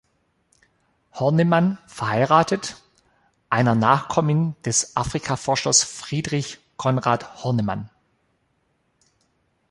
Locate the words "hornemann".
1.13-1.77, 7.43-7.91